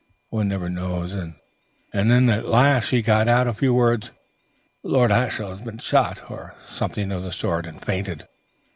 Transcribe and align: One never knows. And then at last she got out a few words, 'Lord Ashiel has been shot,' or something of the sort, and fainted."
One 0.29 0.47
never 0.47 0.67
knows. 0.67 1.13
And 1.13 1.29
then 1.93 2.27
at 2.27 2.47
last 2.47 2.85
she 2.85 3.03
got 3.03 3.27
out 3.27 3.47
a 3.47 3.53
few 3.53 3.71
words, 3.71 4.09
'Lord 4.81 5.11
Ashiel 5.11 5.51
has 5.51 5.61
been 5.61 5.77
shot,' 5.77 6.23
or 6.27 6.55
something 6.65 7.11
of 7.11 7.21
the 7.21 7.31
sort, 7.31 7.67
and 7.67 7.79
fainted." 7.79 8.25